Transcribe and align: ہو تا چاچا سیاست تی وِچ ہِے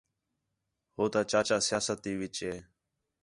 ہو 0.95 1.03
تا 1.13 1.21
چاچا 1.31 1.57
سیاست 1.67 1.97
تی 2.03 2.11
وِچ 2.19 2.35
ہِے 2.45 2.55